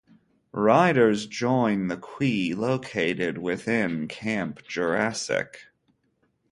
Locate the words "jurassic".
4.67-5.65